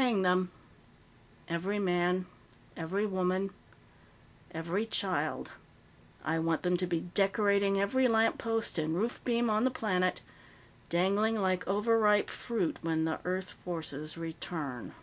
[0.00, 0.50] "Hang them.
[1.46, 2.24] Every man,
[2.74, 3.50] every woman,
[4.50, 5.50] every child.
[6.24, 10.22] I want them to be decorating every lamppost and roof beam on the planet,
[10.88, 14.94] dangling like overripe fruit when the Earth forces return."